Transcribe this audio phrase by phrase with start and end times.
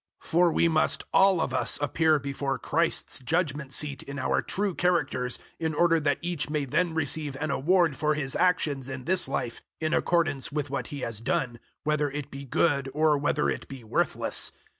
[0.23, 4.73] 005:010 For we must all of us appear before Christ's judgement seat in our true
[4.73, 9.27] characters, in order that each may then receive an award for his actions in this
[9.27, 13.67] life, in accordance with what he has done, whether it be good or whether it
[13.67, 14.51] be worthless.